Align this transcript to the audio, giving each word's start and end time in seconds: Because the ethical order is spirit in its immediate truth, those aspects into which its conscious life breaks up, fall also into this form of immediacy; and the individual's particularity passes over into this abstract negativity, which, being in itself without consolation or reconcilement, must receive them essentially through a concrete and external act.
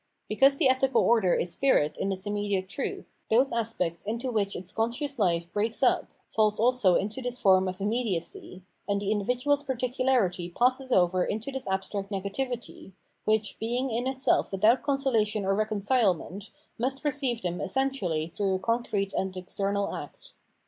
Because 0.27 0.57
the 0.57 0.67
ethical 0.67 1.03
order 1.03 1.35
is 1.35 1.53
spirit 1.53 1.95
in 1.95 2.11
its 2.11 2.25
immediate 2.25 2.67
truth, 2.67 3.07
those 3.29 3.53
aspects 3.53 4.03
into 4.03 4.31
which 4.31 4.55
its 4.55 4.73
conscious 4.73 5.19
life 5.19 5.53
breaks 5.53 5.83
up, 5.83 6.09
fall 6.27 6.51
also 6.57 6.95
into 6.95 7.21
this 7.21 7.37
form 7.39 7.67
of 7.67 7.79
immediacy; 7.79 8.63
and 8.89 8.99
the 8.99 9.11
individual's 9.11 9.61
particularity 9.61 10.49
passes 10.49 10.91
over 10.91 11.23
into 11.23 11.51
this 11.51 11.67
abstract 11.67 12.09
negativity, 12.09 12.93
which, 13.25 13.59
being 13.59 13.91
in 13.91 14.07
itself 14.07 14.51
without 14.51 14.81
consolation 14.81 15.45
or 15.45 15.53
reconcilement, 15.53 16.49
must 16.79 17.05
receive 17.05 17.43
them 17.43 17.61
essentially 17.61 18.25
through 18.25 18.55
a 18.55 18.57
concrete 18.59 19.13
and 19.13 19.37
external 19.37 19.95
act. 19.95 20.33